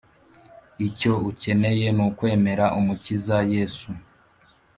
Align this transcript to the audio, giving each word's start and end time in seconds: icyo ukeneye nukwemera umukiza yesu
icyo 0.87 1.11
ukeneye 1.29 1.87
nukwemera 1.97 2.65
umukiza 2.79 3.37
yesu 3.53 3.89